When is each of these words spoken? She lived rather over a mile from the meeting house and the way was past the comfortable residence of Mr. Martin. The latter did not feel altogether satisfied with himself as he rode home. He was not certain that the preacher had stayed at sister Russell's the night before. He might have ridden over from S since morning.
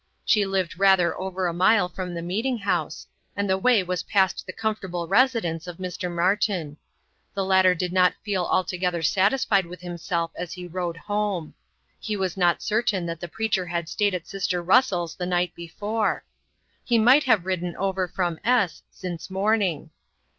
She 0.25 0.47
lived 0.47 0.79
rather 0.79 1.15
over 1.15 1.45
a 1.45 1.53
mile 1.53 1.87
from 1.87 2.15
the 2.15 2.23
meeting 2.23 2.57
house 2.57 3.05
and 3.35 3.47
the 3.47 3.55
way 3.55 3.83
was 3.83 4.01
past 4.01 4.47
the 4.47 4.51
comfortable 4.51 5.07
residence 5.07 5.67
of 5.67 5.77
Mr. 5.77 6.09
Martin. 6.11 6.77
The 7.35 7.45
latter 7.45 7.75
did 7.75 7.93
not 7.93 8.15
feel 8.23 8.43
altogether 8.45 9.03
satisfied 9.03 9.67
with 9.67 9.81
himself 9.81 10.31
as 10.35 10.53
he 10.53 10.65
rode 10.65 10.97
home. 10.97 11.53
He 11.99 12.17
was 12.17 12.35
not 12.35 12.63
certain 12.63 13.05
that 13.05 13.19
the 13.19 13.27
preacher 13.27 13.67
had 13.67 13.87
stayed 13.87 14.15
at 14.15 14.25
sister 14.25 14.63
Russell's 14.63 15.13
the 15.15 15.27
night 15.27 15.53
before. 15.53 16.23
He 16.83 16.97
might 16.97 17.25
have 17.25 17.45
ridden 17.45 17.75
over 17.75 18.07
from 18.07 18.39
S 18.43 18.81
since 18.89 19.29
morning. 19.29 19.91